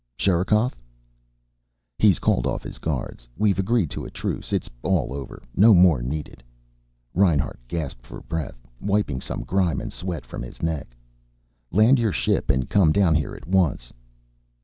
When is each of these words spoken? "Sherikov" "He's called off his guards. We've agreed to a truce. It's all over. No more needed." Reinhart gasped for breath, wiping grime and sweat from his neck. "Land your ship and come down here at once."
"Sherikov" 0.17 0.73
"He's 1.99 2.17
called 2.17 2.47
off 2.47 2.63
his 2.63 2.79
guards. 2.79 3.27
We've 3.37 3.59
agreed 3.59 3.91
to 3.91 4.03
a 4.03 4.09
truce. 4.09 4.51
It's 4.51 4.67
all 4.81 5.13
over. 5.13 5.43
No 5.55 5.75
more 5.75 6.01
needed." 6.01 6.41
Reinhart 7.13 7.59
gasped 7.67 8.07
for 8.07 8.21
breath, 8.21 8.57
wiping 8.79 9.21
grime 9.45 9.79
and 9.79 9.93
sweat 9.93 10.25
from 10.25 10.41
his 10.41 10.63
neck. 10.63 10.97
"Land 11.71 11.99
your 11.99 12.11
ship 12.13 12.49
and 12.49 12.67
come 12.67 12.91
down 12.91 13.13
here 13.13 13.35
at 13.35 13.45
once." 13.45 13.93